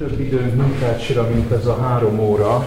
[0.00, 2.66] több időnk munkácsira, mint ez a három óra,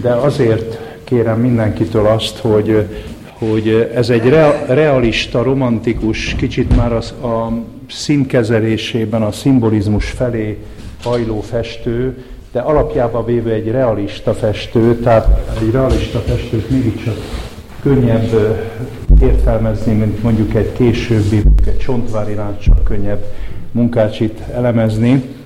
[0.00, 2.86] de azért kérem mindenkitől azt, hogy,
[3.32, 4.28] hogy ez egy
[4.66, 7.52] realista, romantikus, kicsit már az, a
[7.88, 10.58] színkezelésében a szimbolizmus felé
[11.02, 17.16] hajló festő, de alapjába véve egy realista festő, tehát egy realista festőt mégiscsak
[17.82, 18.58] könnyebb
[19.20, 22.34] értelmezni, mint mondjuk egy későbbi, egy Csontvári
[22.84, 23.24] könnyebb
[23.72, 25.40] munkácsit elemezni.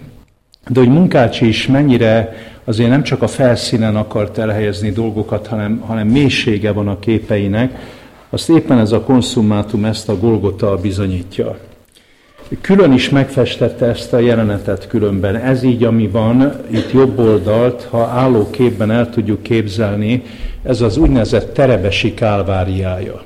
[0.68, 6.08] De hogy Munkácsi is mennyire azért nem csak a felszínen akart elhelyezni dolgokat, hanem, hanem
[6.08, 7.78] mélysége van a képeinek,
[8.30, 11.58] azt éppen ez a konszumátum ezt a Golgota bizonyítja.
[12.60, 15.36] Külön is megfestette ezt a jelenetet különben.
[15.36, 20.22] Ez így, ami van, itt jobb oldalt, ha álló képben el tudjuk képzelni,
[20.62, 23.22] ez az úgynevezett terebesi kálváriája.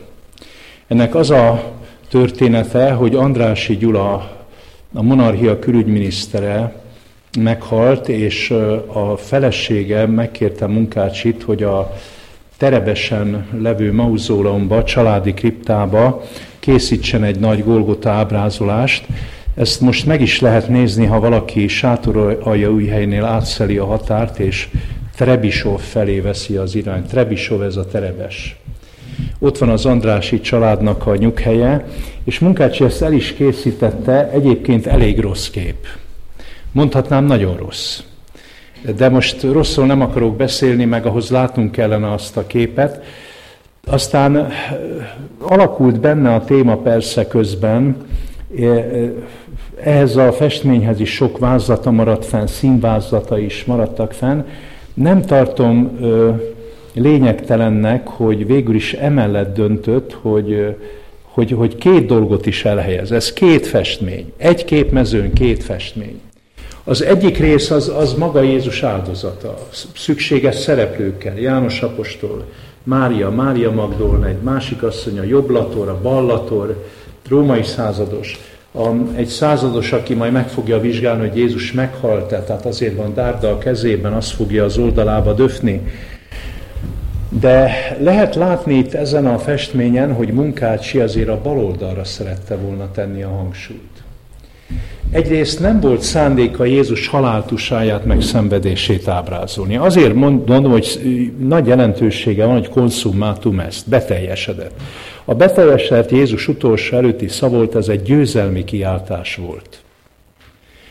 [0.87, 1.73] Ennek az a
[2.11, 4.31] története, hogy Andrási Gyula,
[4.93, 6.75] a monarchia külügyminisztere,
[7.39, 8.51] meghalt, és
[8.87, 11.93] a felesége megkérte Munkácsit, hogy a
[12.57, 16.23] terebesen levő mauzóleumba, családi kriptába
[16.59, 19.07] készítsen egy nagy Golgota ábrázolást.
[19.55, 24.69] Ezt most meg is lehet nézni, ha valaki sátoralja új helynél átszeli a határt, és
[25.17, 27.07] Trebisov felé veszi az irányt.
[27.07, 28.57] Trebisov ez a terebes.
[29.39, 31.87] Ott van az Andrási családnak a nyughelye,
[32.25, 35.87] és Munkácsi ezt el is készítette, egyébként elég rossz kép.
[36.73, 38.01] Mondhatnám, nagyon rossz.
[38.97, 43.05] De most rosszul nem akarok beszélni, meg ahhoz látnunk kellene azt a képet.
[43.87, 44.51] Aztán eh,
[45.39, 47.97] alakult benne a téma persze közben,
[48.59, 49.11] eh, eh,
[49.83, 54.43] ehhez a festményhez is sok vázlata maradt fenn, színvázlata is maradtak fenn.
[54.95, 55.99] Nem tartom
[56.95, 60.77] lényegtelennek, hogy végül is emellett döntött, hogy,
[61.23, 63.13] hogy, hogy két dolgot is elhelyez.
[63.13, 64.33] Ez két festmény.
[64.37, 66.21] Egy képmezőn két festmény.
[66.91, 69.59] Az egyik rész az, az maga Jézus áldozata,
[69.95, 72.45] szükséges szereplőkkel, János Apostol,
[72.83, 76.87] Mária, Mária Magdolna, egy másik asszony, a Jobblator, a Ballator,
[77.29, 78.39] római százados,
[78.73, 83.51] a, egy százados, aki majd meg fogja vizsgálni, hogy Jézus meghalt, tehát azért van dárda
[83.51, 85.81] a kezében, azt fogja az oldalába döfni.
[87.29, 87.71] De
[88.01, 93.23] lehet látni itt ezen a festményen, hogy Munkácsi azért a bal oldalra szerette volna tenni
[93.23, 93.90] a hangsúlyt.
[95.13, 99.77] Egyrészt nem volt szándéka Jézus haláltusáját meg szenvedését ábrázolni.
[99.77, 101.01] Azért mondom, hogy
[101.39, 104.81] nagy jelentősége van, hogy konszumátum ezt, beteljesedett.
[105.25, 109.83] A beteljesedett Jézus utolsó előtti szavolt, ez egy győzelmi kiáltás volt.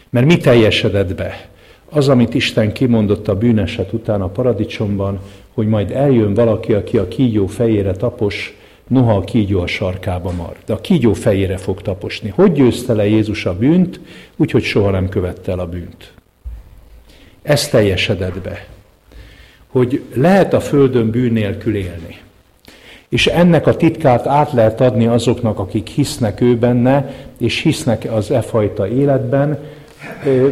[0.09, 1.47] Mert mi teljesedett be?
[1.89, 5.19] Az, amit Isten kimondott a bűneset után a paradicsomban,
[5.53, 8.58] hogy majd eljön valaki, aki a kígyó fejére tapos,
[8.89, 10.55] noha a kígyó a sarkába mar.
[10.65, 12.29] De a kígyó fejére fog taposni.
[12.29, 13.99] Hogy győzte le Jézus a bűnt?
[14.35, 16.13] Úgyhogy soha nem követte el a bűnt.
[17.41, 18.65] Ez teljesedett be.
[19.67, 22.19] Hogy lehet a földön bűn nélkül élni.
[23.09, 28.31] És ennek a titkát át lehet adni azoknak, akik hisznek ő benne, és hisznek az
[28.31, 29.59] e fajta életben.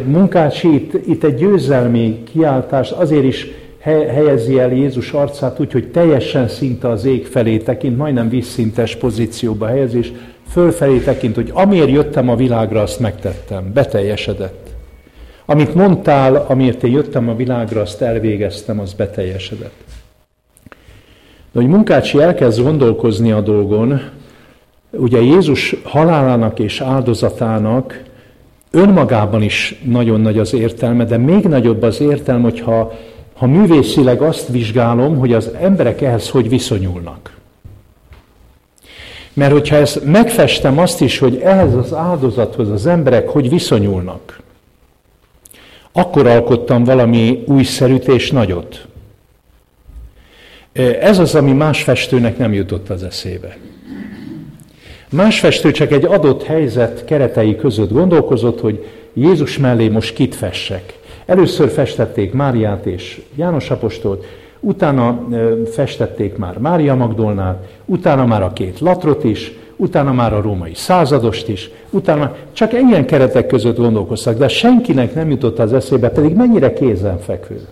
[0.04, 3.46] Munkácsi itt, itt egy győzelmi kiáltás, azért is
[3.88, 9.66] helyezi el Jézus arcát úgy, hogy teljesen szinte az ég felé tekint, majdnem vízszintes pozícióba
[9.66, 10.12] helyezés,
[10.48, 14.66] fölfelé tekint, hogy amiért jöttem a világra, azt megtettem, beteljesedett.
[15.46, 19.84] Amit mondtál, amiért én jöttem a világra, azt elvégeztem, az beteljesedett.
[21.52, 24.00] De hogy Munkácsi elkezd gondolkozni a dolgon,
[24.90, 28.02] ugye Jézus halálának és áldozatának
[28.70, 32.92] önmagában is nagyon nagy az értelme, de még nagyobb az értelme, hogyha
[33.38, 37.36] ha művészileg azt vizsgálom, hogy az emberek ehhez hogy viszonyulnak.
[39.32, 44.40] Mert hogyha ezt megfestem azt is, hogy ehhez az áldozathoz az emberek hogy viszonyulnak,
[45.92, 48.86] akkor alkottam valami újszerűt és nagyot.
[51.00, 53.56] Ez az, ami más festőnek nem jutott az eszébe.
[55.10, 60.97] Más festő csak egy adott helyzet keretei között gondolkozott, hogy Jézus mellé most kit fessek.
[61.28, 64.24] Először festették Máriát és János Apostolt,
[64.60, 65.26] utána
[65.70, 71.48] festették már Mária Magdolnát, utána már a két latrot is, utána már a római századost
[71.48, 76.72] is, utána csak ilyen keretek között gondolkoztak, de senkinek nem jutott az eszébe, pedig mennyire
[76.72, 77.66] kézenfekvő,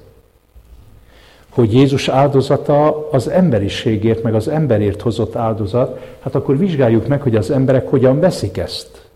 [1.48, 7.36] hogy Jézus áldozata az emberiségért, meg az emberért hozott áldozat, hát akkor vizsgáljuk meg, hogy
[7.36, 9.08] az emberek hogyan veszik ezt.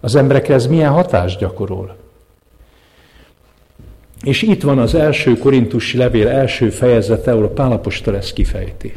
[0.00, 2.00] Az emberekre ez milyen hatást gyakorol.
[4.22, 8.92] És itt van az első korintusi levél első fejezete, ahol a Pálapostól ezt kifejti.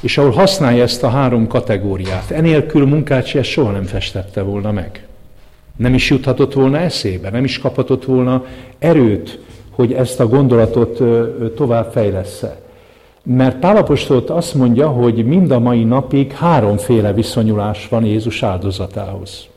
[0.00, 2.30] És ahol használja ezt a három kategóriát.
[2.30, 5.06] Enélkül Munkácsi ezt soha nem festette volna meg.
[5.76, 8.44] Nem is juthatott volna eszébe, nem is kaphatott volna
[8.78, 9.38] erőt,
[9.70, 11.02] hogy ezt a gondolatot
[11.54, 12.60] tovább fejlesz-e.
[13.22, 19.48] Mert Pálapostolt azt mondja, hogy mind a mai napig háromféle viszonyulás van Jézus áldozatához.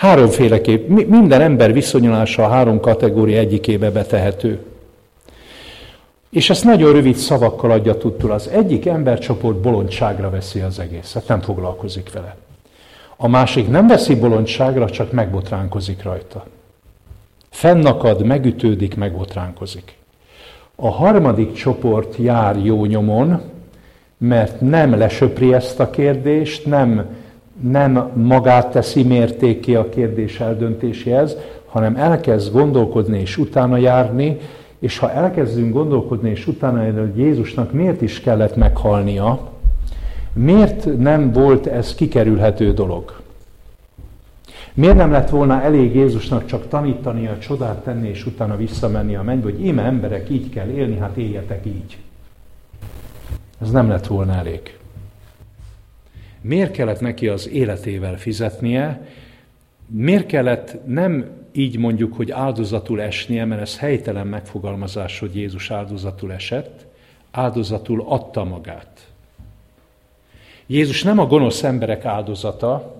[0.00, 4.58] Háromféleképp, minden ember viszonyulása a három kategória egyikébe betehető.
[6.30, 8.30] És ezt nagyon rövid szavakkal adja tudtul.
[8.32, 12.36] Az egyik embercsoport bolondságra veszi az egészet, nem foglalkozik vele.
[13.16, 16.46] A másik nem veszi bolondságra, csak megbotránkozik rajta.
[17.50, 19.96] Fennakad, megütődik, megbotránkozik.
[20.74, 23.40] A harmadik csoport jár jó nyomon,
[24.18, 27.06] mert nem lesöpri ezt a kérdést, nem,
[27.60, 31.36] nem magát teszi mértéké a kérdés eldöntéséhez,
[31.66, 34.38] hanem elkezd gondolkodni és utána járni,
[34.78, 39.48] és ha elkezdünk gondolkodni és utána járni, hogy Jézusnak miért is kellett meghalnia,
[40.32, 43.20] miért nem volt ez kikerülhető dolog?
[44.74, 49.22] Miért nem lett volna elég Jézusnak csak tanítani a csodát tenni, és utána visszamenni a
[49.22, 51.98] mennybe, hogy íme emberek, így kell élni, hát éljetek így.
[53.60, 54.79] Ez nem lett volna elég.
[56.40, 59.06] Miért kellett neki az életével fizetnie?
[59.86, 66.32] Miért kellett nem így mondjuk, hogy áldozatul esnie, mert ez helytelen megfogalmazás, hogy Jézus áldozatul
[66.32, 66.86] esett,
[67.30, 69.06] áldozatul adta magát.
[70.66, 72.98] Jézus nem a gonosz emberek áldozata,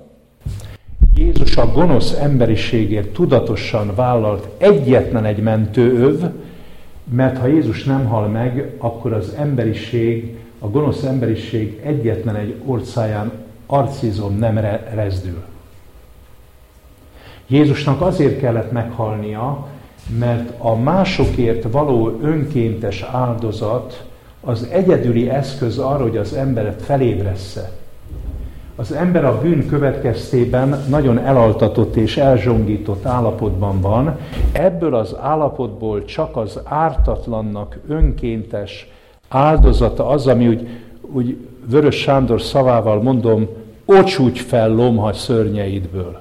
[1.14, 6.22] Jézus a gonosz emberiségért tudatosan vállalt egyetlen egy mentőöv,
[7.04, 13.32] mert ha Jézus nem hal meg, akkor az emberiség, a gonosz emberiség egyetlen egy orcáján
[13.66, 14.58] arcizom nem
[14.94, 15.42] rezdül.
[17.46, 19.66] Jézusnak azért kellett meghalnia,
[20.18, 24.04] mert a másokért való önkéntes áldozat
[24.40, 27.70] az egyedüli eszköz arra, hogy az emberet felébressze
[28.80, 34.18] az ember a bűn következtében nagyon elaltatott és elzsongított állapotban van.
[34.52, 38.88] Ebből az állapotból csak az ártatlannak önkéntes
[39.31, 40.69] áldozata az, ami úgy,
[41.00, 41.37] úgy
[41.67, 43.49] Vörös Sándor szavával mondom,
[43.85, 46.21] ocsúgy fel lomha szörnyeidből.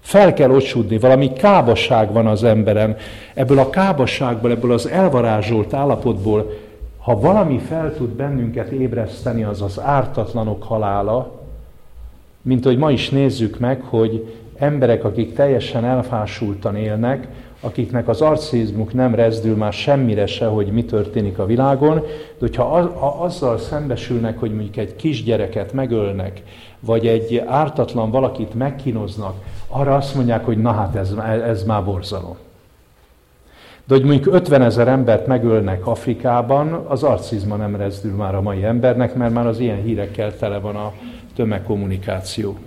[0.00, 2.96] Fel kell ocsúdni, valami kábaság van az emberen.
[3.34, 6.50] Ebből a kábaságból, ebből az elvarázsolt állapotból,
[6.98, 11.32] ha valami fel tud bennünket ébreszteni, az az ártatlanok halála,
[12.42, 17.28] mint hogy ma is nézzük meg, hogy emberek, akik teljesen elfásultan élnek,
[17.60, 22.06] akiknek az arcizmuk nem rezdül már semmire se, hogy mi történik a világon, de
[22.38, 22.64] hogyha
[23.20, 26.42] azzal szembesülnek, hogy mondjuk egy kisgyereket megölnek,
[26.80, 29.34] vagy egy ártatlan valakit megkínoznak,
[29.68, 31.14] arra azt mondják, hogy na hát ez,
[31.46, 32.36] ez már borzalom.
[33.86, 38.64] De hogy mondjuk 50 ezer embert megölnek Afrikában, az arcizma nem rezdül már a mai
[38.64, 40.92] embernek, mert már az ilyen hírekkel tele van a,
[41.38, 42.58] tömegkommunikáció.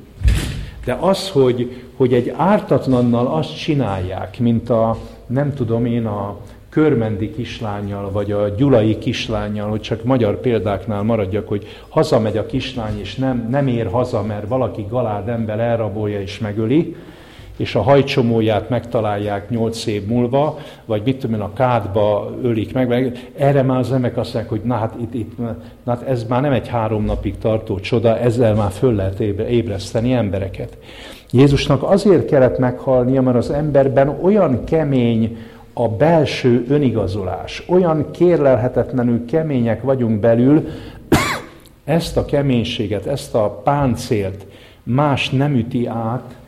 [0.86, 4.98] De az, hogy, hogy egy ártatlannal azt csinálják, mint a,
[5.28, 6.38] nem tudom én, a
[6.70, 13.00] körmendi kislányjal, vagy a gyulai kislányjal, hogy csak magyar példáknál maradjak, hogy hazamegy a kislány,
[13.00, 16.96] és nem, nem ér haza, mert valaki galád ember elrabolja és megöli,
[17.62, 22.88] és a hajcsomóját megtalálják nyolc év múlva, vagy mit tudom én, a kádba ölik meg,
[22.88, 25.56] meg erre már az emek azt mondják, hogy na hát, itt, itt, na
[25.86, 30.78] hát ez már nem egy három napig tartó csoda, ezzel már föl lehet ébreszteni embereket.
[31.32, 35.38] Jézusnak azért kellett meghalnia, mert az emberben olyan kemény
[35.74, 40.68] a belső önigazolás, olyan kérlelhetetlenül kemények vagyunk belül,
[41.84, 44.46] ezt a keménységet, ezt a páncélt
[44.84, 46.40] más nem üti át,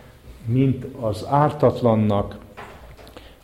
[0.45, 2.37] mint az ártatlannak,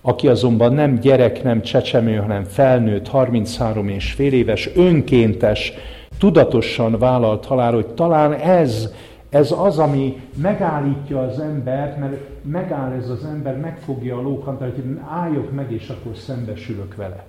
[0.01, 5.73] aki azonban nem gyerek, nem csecsemő, hanem felnőtt, 33 és fél éves, önkéntes,
[6.17, 8.93] tudatosan vállalt halál, hogy talán ez,
[9.29, 14.97] ez az, ami megállítja az embert, mert megáll ez az ember, megfogja a lókantát, hogy
[15.09, 17.25] álljok meg, és akkor szembesülök vele.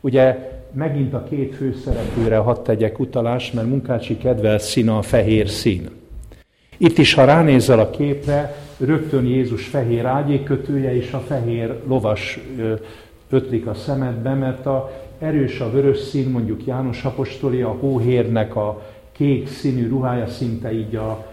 [0.00, 5.90] Ugye megint a két főszereplőre hadd tegyek utalást, mert Munkácsi kedvel szín a fehér szín.
[6.76, 12.40] Itt is, ha ránézel a képre, rögtön Jézus fehér ágyékötője és a fehér lovas
[13.30, 18.82] ötlik a szemedbe, mert a erős a vörös szín, mondjuk János apostoli, a hóhérnek a
[19.12, 21.32] kék színű ruhája szinte így a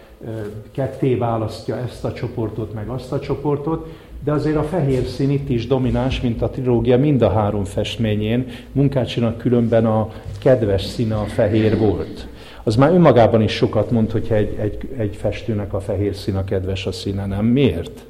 [0.71, 3.88] ketté választja ezt a csoportot, meg azt a csoportot,
[4.24, 8.45] de azért a fehér szín itt is domináns, mint a trilógia mind a három festményén.
[8.71, 12.27] Munkácsinak különben a kedves színe a fehér volt
[12.63, 16.86] az már önmagában is sokat mond, hogyha egy, egy, egy festőnek a fehér szín kedves
[16.86, 17.46] a színe, nem?
[17.46, 18.06] Miért?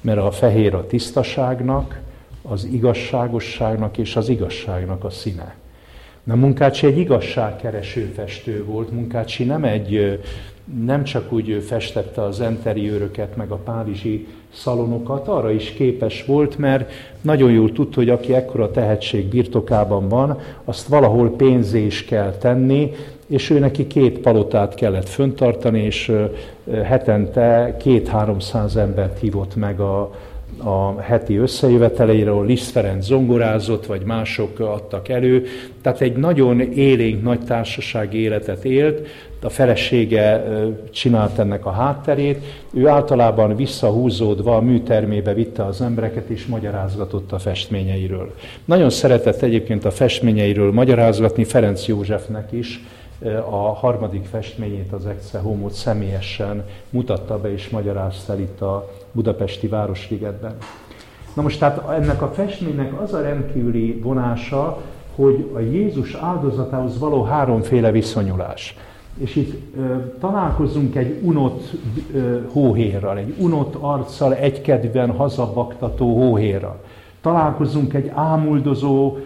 [0.00, 2.00] Mert a fehér a tisztaságnak,
[2.42, 5.54] az igazságosságnak és az igazságnak a színe.
[6.24, 10.18] Na Munkácsi egy igazságkereső festő volt, Munkácsi nem egy
[10.84, 16.90] nem csak úgy festette az enteriőröket, meg a párizsi szalonokat, arra is képes volt, mert
[17.20, 22.92] nagyon jól tudta, hogy aki ekkora tehetség birtokában van, azt valahol pénzé is kell tenni,
[23.28, 26.12] és ő neki két palotát kellett föntartani, és
[26.84, 30.14] hetente két-háromszáz embert hívott meg a,
[30.64, 35.44] a heti összejöveteleire, ahol Liszt Ferenc zongorázott, vagy mások adtak elő.
[35.82, 39.06] Tehát egy nagyon élénk, nagy társasági életet élt,
[39.42, 40.44] a felesége
[40.90, 42.44] csinált ennek a hátterét,
[42.74, 48.34] ő általában visszahúzódva a műtermébe vitte az embereket, és magyarázgatott a festményeiről.
[48.64, 52.80] Nagyon szeretett egyébként a festményeiről magyarázgatni Ferenc Józsefnek is,
[53.50, 59.66] a harmadik festményét, az Ecce Homót személyesen mutatta be és magyarázta el itt a budapesti
[59.66, 60.56] Városligetben.
[61.34, 64.82] Na most tehát ennek a festménynek az a rendkívüli vonása,
[65.14, 68.76] hogy a Jézus áldozatához való háromféle viszonyulás.
[69.16, 71.70] És itt ö, találkozunk egy unott
[72.14, 76.80] ö, hóhérral, egy unott arccal, egykedvűen hazabaktató hóhérral.
[77.20, 79.16] Találkozunk egy ámuldozó,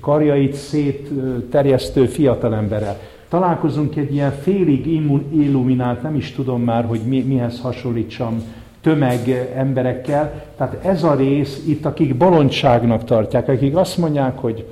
[0.00, 2.98] karjait szétterjesztő fiatalemberrel
[3.32, 4.86] találkozunk egy ilyen félig
[5.32, 8.42] illuminált, nem is tudom már, hogy mi, mihez hasonlítsam,
[8.80, 10.44] tömeg emberekkel.
[10.56, 14.66] Tehát ez a rész itt, akik bolondságnak tartják, akik azt mondják, hogy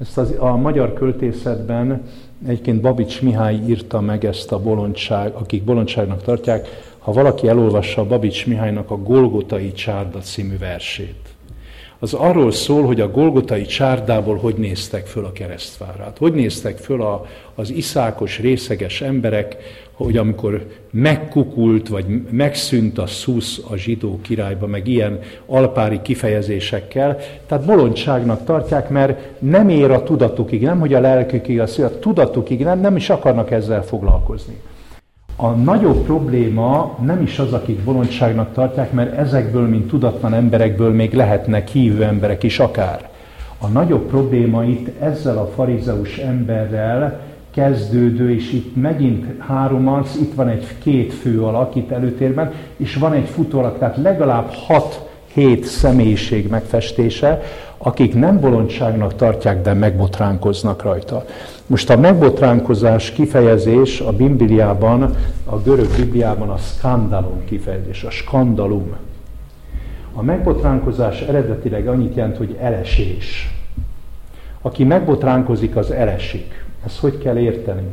[0.00, 2.02] ezt az, a magyar költészetben
[2.46, 6.68] egyébként Babics Mihály írta meg ezt a bolondság, akik bolondságnak tartják,
[6.98, 11.37] ha valaki elolvassa Babics Mihálynak a Golgotai Csárda című versét
[11.98, 16.18] az arról szól, hogy a Golgotai csárdából hogy néztek föl a keresztvárát.
[16.18, 19.56] Hogy néztek föl a, az iszákos, részeges emberek,
[19.92, 27.64] hogy amikor megkukult, vagy megszűnt a szusz a zsidó királyba, meg ilyen alpári kifejezésekkel, tehát
[27.64, 32.96] bolondságnak tartják, mert nem ér a tudatukig, nem hogy a lelkükig, a tudatukig, nem, nem
[32.96, 34.60] is akarnak ezzel foglalkozni.
[35.40, 41.14] A nagyobb probléma nem is az, akik bolondságnak tartják, mert ezekből, mint tudatlan emberekből még
[41.14, 43.08] lehetnek hívő emberek is akár.
[43.58, 50.34] A nagyobb probléma itt ezzel a farizeus emberrel kezdődő, és itt megint három arc, itt
[50.34, 55.64] van egy két fő alak itt előtérben, és van egy futóalak, tehát legalább hat hét
[55.64, 57.40] személyiség megfestése,
[57.78, 61.24] akik nem bolondságnak tartják, de megbotránkoznak rajta.
[61.66, 68.96] Most a megbotránkozás kifejezés a Bibliában, a görög Bibliában a skandalum kifejezés, a skandalum.
[70.14, 73.54] A megbotránkozás eredetileg annyit jelent, hogy elesés.
[74.62, 76.64] Aki megbotránkozik, az elesik.
[76.84, 77.86] Ezt hogy kell érteni?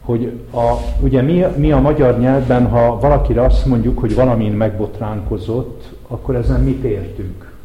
[0.00, 5.94] Hogy a, ugye mi, mi a magyar nyelvben, ha valakire azt mondjuk, hogy valamin megbotránkozott,
[6.08, 7.55] akkor ezen mit értünk?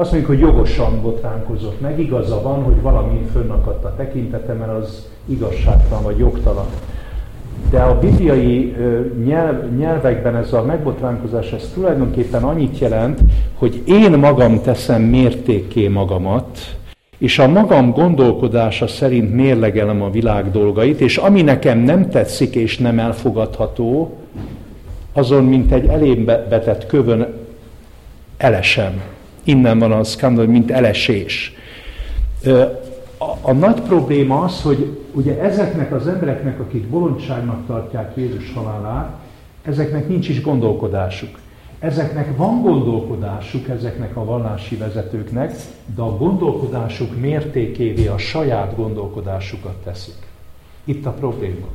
[0.00, 5.08] Azt mondjuk, hogy jogosan botránkozott meg, igaza van, hogy valami fönnakadt a tekintete, mert az
[5.24, 6.66] igazságtalan vagy jogtalan.
[7.70, 8.76] De a bibliai
[9.24, 13.20] nyelv, nyelvekben ez a megbotránkozás, ez tulajdonképpen annyit jelent,
[13.54, 16.76] hogy én magam teszem mértékké magamat,
[17.18, 22.78] és a magam gondolkodása szerint mérlegelem a világ dolgait, és ami nekem nem tetszik és
[22.78, 24.16] nem elfogadható,
[25.12, 27.26] azon, mint egy elébe betett kövön
[28.36, 29.16] elesem.
[29.48, 31.52] Innen van a skandal, mint elesés.
[33.18, 39.16] A, a nagy probléma az, hogy ugye ezeknek az embereknek, akik bolondságnak tartják Jézus halálát,
[39.62, 41.38] ezeknek nincs is gondolkodásuk.
[41.78, 45.54] Ezeknek van gondolkodásuk, ezeknek a vallási vezetőknek,
[45.94, 50.26] de a gondolkodásuk mértékévé a saját gondolkodásukat teszik.
[50.84, 51.66] Itt a probléma.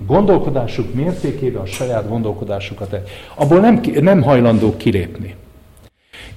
[0.00, 3.08] A gondolkodásuk mértékévé a saját gondolkodásukat teszik.
[3.34, 5.34] Abból nem, nem hajlandók kilépni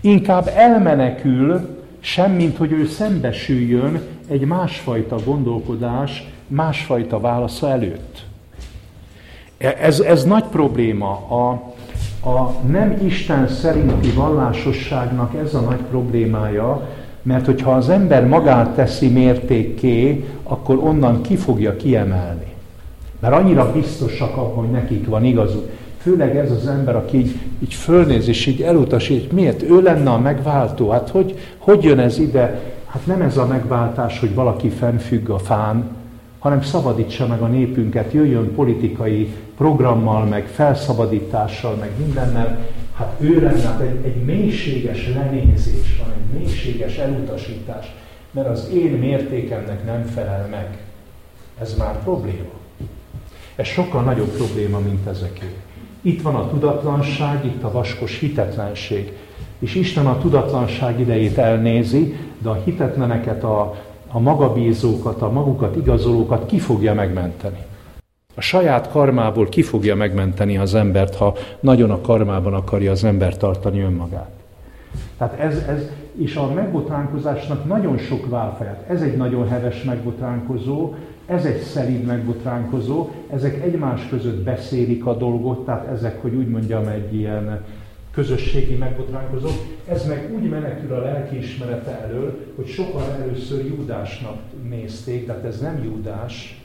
[0.04, 8.26] inkább elmenekül, semmint hogy ő szembesüljön egy másfajta gondolkodás, másfajta válasza előtt.
[9.58, 11.10] E, ez, ez nagy probléma.
[11.10, 11.50] A,
[12.30, 16.90] a nem Isten szerinti vallásosságnak ez a nagy problémája,
[17.22, 22.54] mert hogyha az ember magát teszi mértékké, akkor onnan ki fogja kiemelni.
[23.20, 25.70] Mert annyira biztosak, hogy nekik van igazuk.
[26.04, 30.20] Főleg ez az ember, aki így, így fölnéz és így elutasít, miért ő lenne a
[30.20, 30.90] megváltó?
[30.90, 32.62] Hát hogy, hogy jön ez ide?
[32.86, 35.84] Hát nem ez a megváltás, hogy valaki fennfügg a fán,
[36.40, 42.60] hanem szabadítsa meg a népünket, jöjjön politikai programmal, meg felszabadítással, meg mindennel.
[42.94, 47.96] Hát ő lenne, hát egy, egy mélységes lenézés van, egy mélységes elutasítás,
[48.32, 50.78] mert az én mértékemnek nem felel meg.
[51.62, 52.54] Ez már probléma.
[53.56, 55.52] Ez sokkal nagyobb probléma, mint ezeké.
[56.06, 59.18] Itt van a tudatlanság, itt a vaskos hitetlenség.
[59.60, 63.76] És Isten a tudatlanság idejét elnézi, de a hitetleneket, a,
[64.08, 67.58] a magabízókat, a magukat igazolókat ki fogja megmenteni.
[68.36, 73.38] A saját karmából ki fogja megmenteni az embert, ha nagyon a karmában akarja az ember
[73.38, 74.32] tartani önmagát.
[75.18, 78.90] Tehát ez, ez és a megbotránkozásnak nagyon sok válfaját.
[78.90, 80.94] Ez egy nagyon heves megbotránkozó,
[81.26, 86.88] ez egy szelíd megbotránkozó, ezek egymás között beszélik a dolgot, tehát ezek, hogy úgy mondjam,
[86.88, 87.62] egy ilyen
[88.12, 89.48] közösségi megbotránkozó.
[89.88, 94.38] Ez meg úgy menekül a lelkiismerete elől, hogy sokan először Júdásnak
[94.70, 96.63] nézték, tehát ez nem Júdás,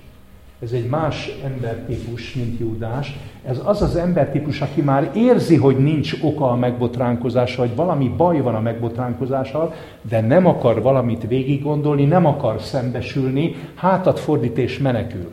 [0.63, 3.17] ez egy más embertípus, mint Júdás.
[3.45, 8.41] Ez az az embertípus, aki már érzi, hogy nincs oka a megbotránkozása, vagy valami baj
[8.41, 14.79] van a megbotránkozással, de nem akar valamit végig gondolni, nem akar szembesülni, hátat fordít és
[14.79, 15.33] menekül.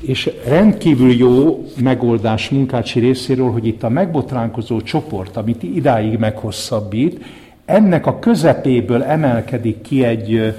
[0.00, 7.24] És rendkívül jó megoldás munkácsi részéről, hogy itt a megbotránkozó csoport, amit idáig meghosszabbít,
[7.64, 10.54] ennek a közepéből emelkedik ki egy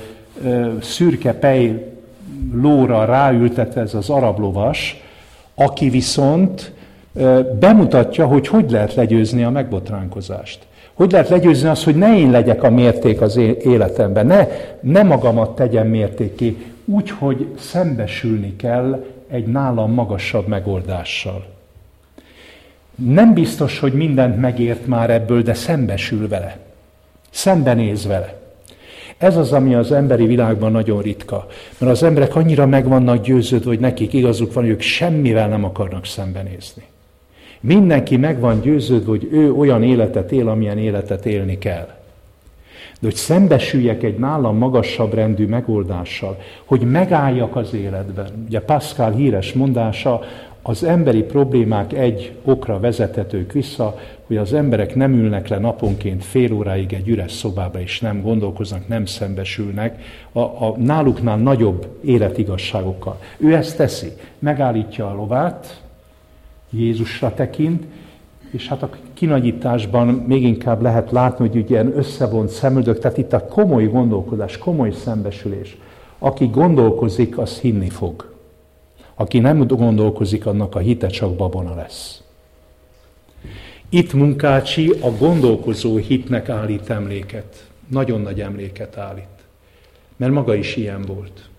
[0.81, 1.93] szürke pej
[2.53, 5.03] lóra ráültetve ez az arab lovas,
[5.55, 6.71] aki viszont
[7.59, 10.59] bemutatja, hogy hogy lehet legyőzni a megbotránkozást.
[10.93, 14.47] Hogy lehet legyőzni azt, hogy ne én legyek a mérték az életemben, ne,
[14.79, 21.45] ne magamat tegyem mértéké, úgy, hogy szembesülni kell egy nálam magasabb megoldással.
[22.95, 26.57] Nem biztos, hogy mindent megért már ebből, de szembesül vele.
[27.29, 28.46] Szembenéz vele.
[29.17, 31.47] Ez az, ami az emberi világban nagyon ritka.
[31.77, 35.63] Mert az emberek annyira meg vannak győződve, hogy nekik igazuk van, hogy ők semmivel nem
[35.63, 36.83] akarnak szembenézni.
[37.59, 41.87] Mindenki meg van győződve, hogy ő olyan életet él, amilyen életet élni kell.
[42.99, 48.27] De hogy szembesüljek egy nálam magasabb rendű megoldással, hogy megálljak az életben.
[48.47, 50.21] Ugye Pascal híres mondása,
[50.69, 56.53] az emberi problémák egy okra vezethetők vissza, hogy az emberek nem ülnek le naponként fél
[56.53, 63.19] óráig egy üres szobába, és nem gondolkoznak, nem szembesülnek a, a náluknál nagyobb életigasságokkal.
[63.37, 65.81] Ő ezt teszi, megállítja a lovát,
[66.69, 67.83] Jézusra tekint,
[68.51, 73.45] és hát a kinagyításban még inkább lehet látni, hogy ilyen összevont szemöldök, tehát itt a
[73.45, 75.77] komoly gondolkodás, komoly szembesülés.
[76.19, 78.35] Aki gondolkozik, az hinni fog.
[79.19, 82.21] Aki nem gondolkozik, annak a hite csak babona lesz.
[83.89, 87.67] Itt Munkácsi a gondolkozó hitnek állít emléket.
[87.87, 89.27] Nagyon nagy emléket állít.
[90.15, 91.49] Mert maga is ilyen volt.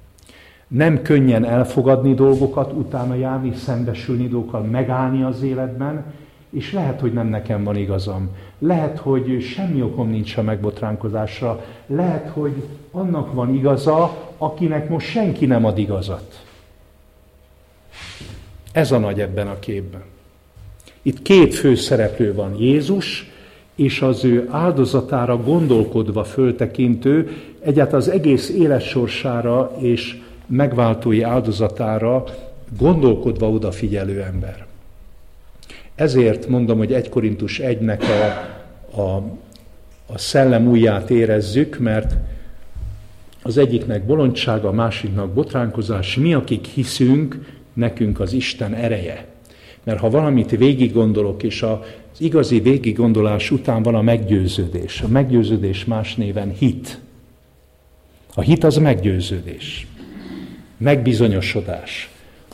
[0.68, 6.04] Nem könnyen elfogadni dolgokat, utána járni, szembesülni dolgokkal, megállni az életben,
[6.50, 8.28] és lehet, hogy nem nekem van igazam.
[8.58, 11.64] Lehet, hogy semmi okom nincs a megbotránkozásra.
[11.86, 16.47] Lehet, hogy annak van igaza, akinek most senki nem ad igazat.
[18.78, 20.02] Ez a nagy ebben a képben.
[21.02, 23.30] Itt két fő szereplő van, Jézus
[23.74, 32.24] és az ő áldozatára gondolkodva föltekintő, egyáltalán az egész életsorsára és megváltói áldozatára
[32.78, 34.66] gondolkodva odafigyelő ember.
[35.94, 39.22] Ezért mondom, hogy 1 Korintus 1-nek a, a,
[40.06, 42.14] a szellem ujját érezzük, mert
[43.42, 46.16] az egyiknek bolondsága, a másiknak botránkozás.
[46.16, 49.26] Mi, akik hiszünk, nekünk az Isten ereje.
[49.84, 51.78] Mert ha valamit végig gondolok, és az
[52.18, 55.00] igazi végig gondolás után van a meggyőződés.
[55.00, 57.00] A meggyőződés más néven hit.
[58.34, 59.86] A hit az meggyőződés,
[60.76, 62.10] megbizonyosodás.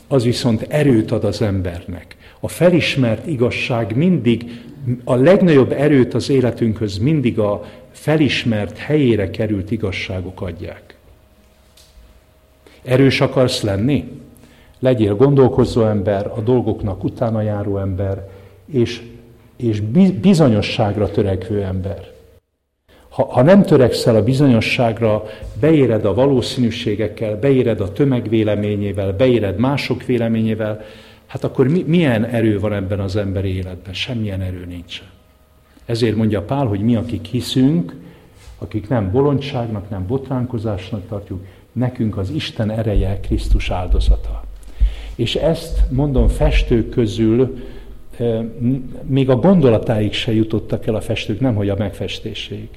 [0.07, 2.15] Az viszont erőt ad az embernek.
[2.39, 4.61] A felismert igazság mindig,
[5.03, 10.95] a legnagyobb erőt az életünkhöz mindig a felismert helyére került igazságok adják.
[12.83, 14.23] Erős akarsz lenni?
[14.85, 18.29] Legyél gondolkozó ember, a dolgoknak utána járó ember,
[18.65, 19.01] és,
[19.55, 19.81] és
[20.21, 22.11] bizonyosságra törekvő ember.
[23.09, 25.23] Ha, ha nem törekszel a bizonyosságra,
[25.59, 30.81] beéred a valószínűségekkel, beéred a tömeg véleményével, beéred mások véleményével,
[31.25, 33.93] hát akkor mi, milyen erő van ebben az emberi életben?
[33.93, 35.07] Semmilyen erő nincsen.
[35.85, 37.95] Ezért mondja Pál, hogy mi, akik hiszünk,
[38.57, 44.44] akik nem bolondságnak, nem botránkozásnak tartjuk, nekünk az Isten ereje Krisztus áldozata.
[45.15, 47.57] És ezt, mondom, festők közül
[49.03, 52.69] még a gondolatáig se jutottak el a festők, nemhogy a megfestéséig.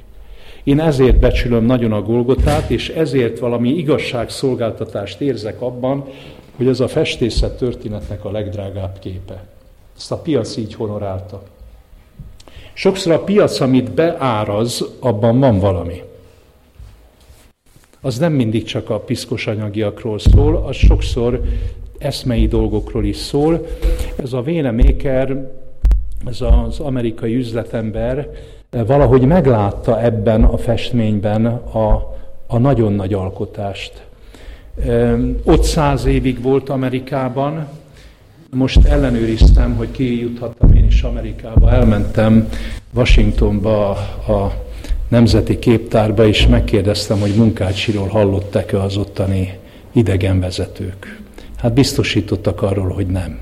[0.65, 6.05] Én ezért becsülöm nagyon a Golgotát, és ezért valami igazságszolgáltatást érzek abban,
[6.57, 9.45] hogy ez a festészet történetnek a legdrágább képe.
[9.97, 11.43] Ezt a piac így honorálta.
[12.73, 16.03] Sokszor a piac, amit beáraz, abban van valami.
[18.01, 21.43] Az nem mindig csak a piszkos anyagiakról szól, az sokszor
[21.99, 23.67] eszmei dolgokról is szól.
[24.17, 25.51] Ez a Véneméker,
[26.27, 28.29] ez az amerikai üzletember
[28.71, 34.07] valahogy meglátta ebben a festményben a, a nagyon nagy alkotást.
[35.45, 37.69] Ott száz évig volt Amerikában,
[38.51, 41.71] most ellenőriztem, hogy ki juthattam én is Amerikába.
[41.71, 42.49] Elmentem
[42.95, 43.91] Washingtonba
[44.29, 44.53] a
[45.09, 49.59] Nemzeti Képtárba, és megkérdeztem, hogy Munkácsiról hallottak-e az ottani
[49.93, 51.21] idegenvezetők.
[51.59, 53.39] Hát biztosítottak arról, hogy nem.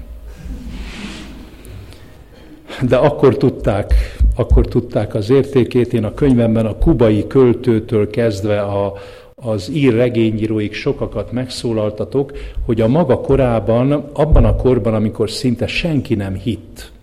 [2.89, 3.93] De akkor tudták,
[4.37, 5.93] akkor tudták az értékét.
[5.93, 8.93] Én a könyvemben a kubai költőtől kezdve a,
[9.35, 12.33] az ír regényíróig sokakat megszólaltatok,
[12.67, 16.95] hogy a maga korában, abban a korban, amikor szinte senki nem hitt,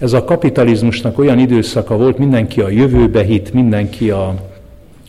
[0.00, 4.34] ez a kapitalizmusnak olyan időszaka volt, mindenki a jövőbe hitt, mindenki a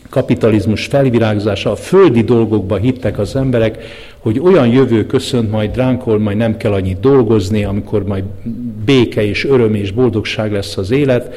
[0.08, 3.82] kapitalizmus felvirágzása, a földi dolgokba hittek az emberek,
[4.22, 8.24] hogy olyan jövő köszönt majd ránk, ahol majd nem kell annyit dolgozni, amikor majd
[8.84, 11.34] béke és öröm és boldogság lesz az élet,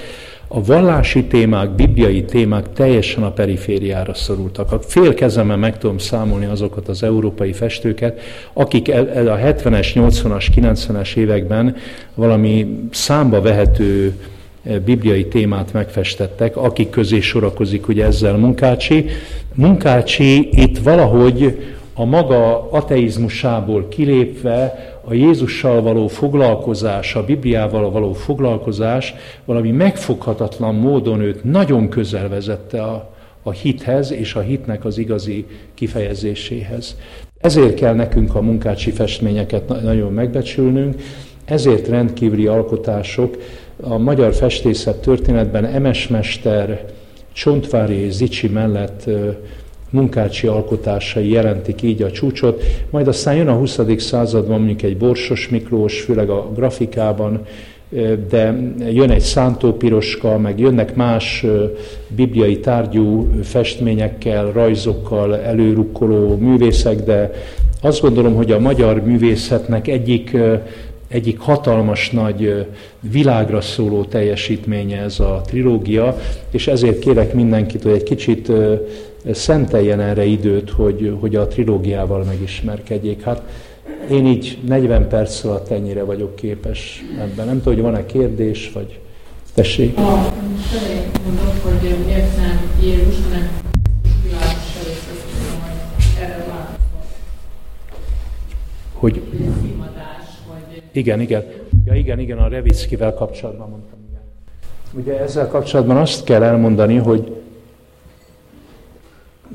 [0.48, 4.72] a vallási témák, bibliai témák teljesen a perifériára szorultak.
[4.72, 8.22] A fél kezemmel meg tudom számolni azokat az európai festőket,
[8.54, 11.76] akik a 70-es, 80-as, 90-es években
[12.14, 14.14] valami számba vehető
[14.64, 19.06] eh, bibliai témát megfestettek, akik közé sorakozik ugye ezzel Munkácsi.
[19.54, 21.58] Munkácsi itt valahogy
[21.98, 29.14] a maga ateizmusából kilépve a Jézussal való foglalkozás, a Bibliával való foglalkozás
[29.46, 33.10] valami megfoghatatlan módon őt nagyon közel vezette a,
[33.44, 36.96] a hithez és a hitnek az igazi kifejezéséhez.
[37.38, 40.96] Ezért kell nekünk a munkácsi festményeket nagyon megbecsülnünk,
[41.46, 43.38] ezért rendkívüli alkotások
[43.82, 46.86] a magyar festészet történetben Emesmester,
[47.34, 49.10] Csontvári és Zicsi mellett
[49.96, 53.80] munkácsi alkotásai jelentik így a csúcsot, majd aztán jön a 20.
[53.98, 57.42] században mondjuk egy Borsos Miklós, főleg a grafikában,
[58.30, 61.46] de jön egy szántópiroska, meg jönnek más
[62.16, 67.32] bibliai tárgyú festményekkel, rajzokkal előrukkoló művészek, de
[67.82, 70.38] azt gondolom, hogy a magyar művészetnek egyik
[71.08, 72.66] egyik hatalmas nagy
[73.00, 76.18] világra szóló teljesítménye ez a trilógia,
[76.52, 78.52] és ezért kérek mindenkit, hogy egy kicsit
[79.32, 83.22] szenteljen erre időt, hogy, hogy a trilógiával megismerkedjék.
[83.22, 83.42] Hát
[84.10, 87.46] én így 40 perc alatt ennyire vagyok képes ebben.
[87.46, 89.00] Nem tudom, hogy van-e kérdés, vagy
[89.54, 89.98] tessék.
[89.98, 90.02] A
[91.26, 92.56] mondok, hogy értem
[93.30, 93.50] hanem
[98.94, 99.22] hogy
[100.92, 101.44] igen, igen.
[101.86, 104.00] Ja, igen, igen, a Revickivel kapcsolatban mondtam.
[104.10, 104.22] Igen.
[104.94, 107.36] Ugye ezzel kapcsolatban azt kell elmondani, hogy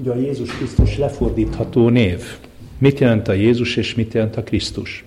[0.00, 2.22] ugye a Jézus Krisztus lefordítható név.
[2.78, 5.04] Mit jelent a Jézus és mit jelent a Krisztus?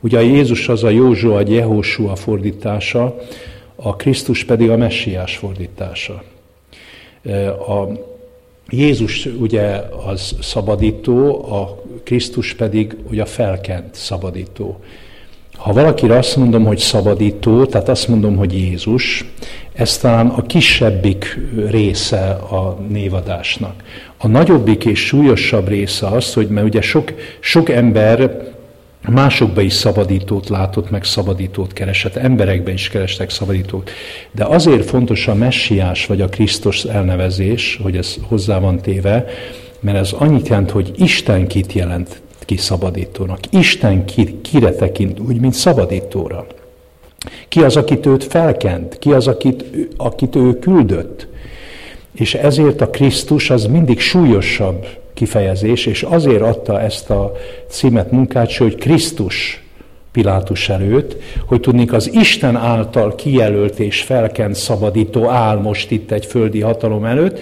[0.00, 3.16] Ugye a Jézus az a Józsó, a Jehósua fordítása,
[3.76, 6.22] a Krisztus pedig a Messiás fordítása.
[7.58, 7.88] A
[8.68, 14.80] Jézus ugye az szabadító, a Krisztus pedig ugye a felkent szabadító.
[15.56, 19.24] Ha valakire azt mondom, hogy szabadító, tehát azt mondom, hogy Jézus,
[19.74, 23.82] ez talán a kisebbik része a névadásnak.
[24.16, 28.52] A nagyobbik és súlyosabb része az, hogy mert ugye sok, sok ember
[29.08, 33.90] másokba is szabadítót látott, meg szabadítót keresett, emberekbe is kerestek szabadítót.
[34.30, 39.24] De azért fontos a messiás vagy a Krisztus elnevezés, hogy ez hozzá van téve,
[39.80, 43.38] mert ez annyit jelent, hogy Isten kit jelent ki szabadítónak.
[43.50, 46.46] Isten ki, kire tekint, úgy, mint szabadítóra.
[47.48, 49.64] Ki az, akit őt felkent, ki az, akit,
[49.96, 51.26] akit ő küldött.
[52.14, 57.32] És ezért a Krisztus az mindig súlyosabb kifejezés, és azért adta ezt a
[57.68, 59.64] címet munkács, hogy Krisztus
[60.12, 66.26] Pilátus előtt, hogy tudnék az Isten által kijelölt és felkent szabadító áll most itt egy
[66.26, 67.38] földi hatalom előtt,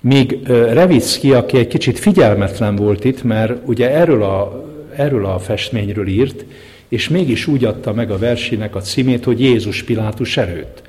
[0.00, 4.64] Míg Revicki, aki egy kicsit figyelmetlen volt itt, mert ugye erről a,
[4.96, 6.44] erről a festményről írt,
[6.88, 10.82] és mégis úgy adta meg a versének a címét, hogy Jézus Pilátus előtt.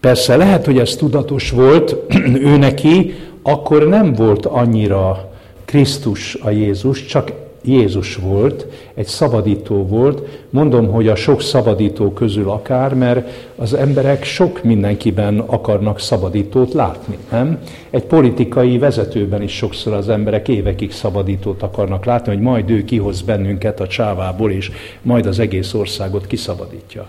[0.00, 1.96] Persze lehet, hogy ez tudatos volt
[2.50, 5.32] ő neki, akkor nem volt annyira
[5.64, 7.32] Krisztus a Jézus, csak
[7.64, 10.46] Jézus volt, egy szabadító volt.
[10.50, 17.18] Mondom, hogy a sok szabadító közül akár, mert az emberek sok mindenkiben akarnak szabadítót látni,
[17.30, 17.58] nem?
[17.90, 23.22] Egy politikai vezetőben is sokszor az emberek évekig szabadítót akarnak látni, hogy majd ő kihoz
[23.22, 24.70] bennünket a csávából, és
[25.02, 27.06] majd az egész országot kiszabadítja.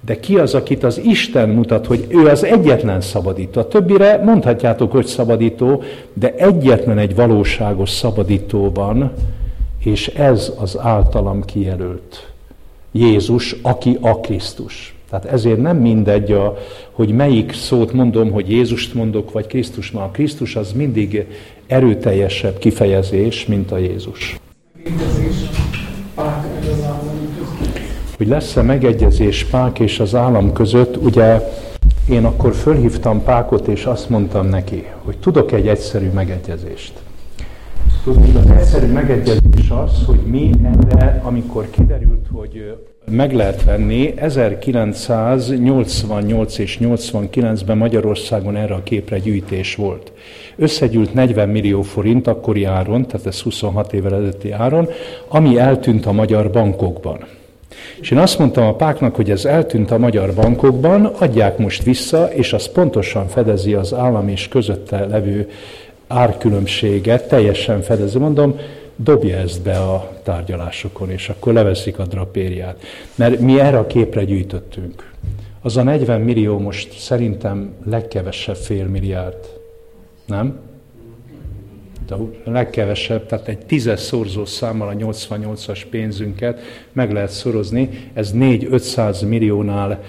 [0.00, 3.60] De ki az, akit az Isten mutat, hogy ő az egyetlen szabadító?
[3.60, 9.12] A többire mondhatjátok, hogy szabadító, de egyetlen egy valóságos szabadító van,
[9.86, 12.32] és ez az általam kijelölt
[12.92, 14.94] Jézus, aki a Krisztus.
[15.10, 16.56] Tehát ezért nem mindegy, a,
[16.92, 19.90] hogy melyik szót mondom, hogy Jézust mondok, vagy Krisztus.
[19.90, 21.26] Ma a Krisztus az mindig
[21.66, 24.40] erőteljesebb kifejezés, mint a Jézus.
[28.16, 31.40] Hogy lesz-e megegyezés Pák és az állam között, ugye
[32.08, 36.92] én akkor fölhívtam Pákot, és azt mondtam neki, hogy tudok egy egyszerű megegyezést.
[38.06, 40.50] Tudod, az egyszerű megegyezés az, hogy mi
[40.88, 42.74] erre, amikor kiderült, hogy
[43.10, 50.12] meg lehet venni, 1988 és 89-ben Magyarországon erre a képre gyűjtés volt.
[50.56, 54.88] Összegyűlt 40 millió forint akkori áron, tehát ez 26 évvel ezelőtti áron,
[55.28, 57.18] ami eltűnt a magyar bankokban.
[58.00, 62.32] És én azt mondtam a páknak, hogy ez eltűnt a magyar bankokban, adják most vissza,
[62.32, 65.48] és az pontosan fedezi az állam és közötte levő
[66.06, 68.18] árkülönbséget, teljesen fedezi.
[68.18, 68.58] Mondom,
[68.96, 72.82] dobja ezt be a tárgyalásokon, és akkor leveszik a drapériát.
[73.14, 75.12] Mert mi erre a képre gyűjtöttünk.
[75.60, 79.36] Az a 40 millió most szerintem legkevesebb fél milliárd.
[80.26, 80.58] Nem?
[82.44, 86.60] A legkevesebb, tehát egy tízes szorzó számmal a 88-as pénzünket
[86.92, 90.02] meg lehet szorozni, ez 4-500 milliónál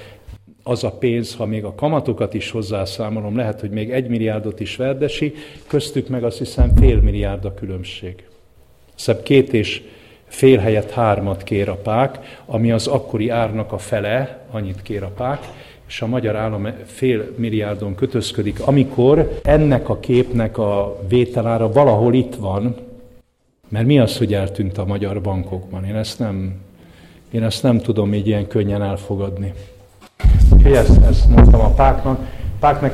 [0.67, 4.75] az a pénz, ha még a kamatokat is hozzászámolom, lehet, hogy még egy milliárdot is
[4.75, 5.34] verdesi,
[5.67, 8.23] köztük meg azt hiszem fél milliárd a különbség.
[8.95, 9.82] Szebb két és
[10.27, 15.12] fél helyett hármat kér a pák, ami az akkori árnak a fele, annyit kér a
[15.15, 15.39] pák,
[15.88, 22.36] és a magyar állam fél milliárdon kötözködik, amikor ennek a képnek a vételára valahol itt
[22.36, 22.75] van,
[23.69, 25.86] mert mi az, hogy eltűnt a magyar bankokban?
[25.86, 26.56] Én ezt nem,
[27.32, 29.53] én ezt nem tudom így ilyen könnyen elfogadni.
[30.53, 32.19] Úgyhogy ezt, ezt mondtam a páknak,
[32.60, 32.93] Pák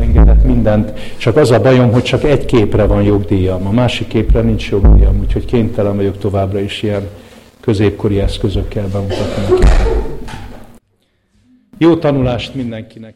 [0.00, 4.40] engedett mindent, csak az a bajom, hogy csak egy képre van jogdíjam, a másik képre
[4.40, 7.08] nincs jogdíjam, úgyhogy kénytelen vagyok továbbra is ilyen
[7.60, 9.56] középkori eszközökkel bemutatni.
[11.78, 13.14] Jó tanulást mindenkinek!